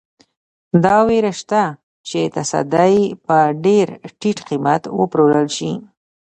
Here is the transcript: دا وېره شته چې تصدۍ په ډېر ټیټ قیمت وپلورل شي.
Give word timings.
دا 0.83 0.97
وېره 1.07 1.33
شته 1.39 1.63
چې 2.07 2.19
تصدۍ 2.35 2.97
په 3.25 3.37
ډېر 3.65 3.87
ټیټ 4.19 4.37
قیمت 4.47 4.83
وپلورل 4.99 5.47
شي. 5.57 5.71